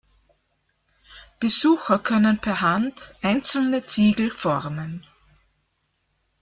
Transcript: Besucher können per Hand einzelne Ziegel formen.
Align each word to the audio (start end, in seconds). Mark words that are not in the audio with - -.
Besucher 1.39 1.99
können 1.99 2.39
per 2.39 2.61
Hand 2.61 3.13
einzelne 3.21 3.85
Ziegel 3.85 4.31
formen. 4.31 5.05